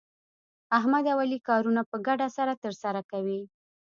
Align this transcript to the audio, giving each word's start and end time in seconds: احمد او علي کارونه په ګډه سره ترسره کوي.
احمد 0.77 1.05
او 1.11 1.17
علي 1.23 1.39
کارونه 1.49 1.81
په 1.89 1.97
ګډه 2.07 2.27
سره 2.37 2.53
ترسره 2.63 3.01
کوي. 3.11 3.41